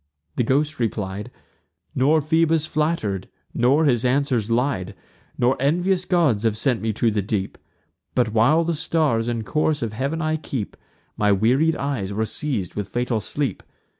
[0.35, 1.29] The ghost replied;
[1.93, 4.95] "Nor Phoebus flatter'd, nor his answers lied;
[5.37, 7.55] Nor envious gods have sent me to the deep:
[8.15, 10.75] But, while the stars and course of heav'n I keep,
[11.17, 13.61] My wearied eyes were seiz'd with fatal sleep.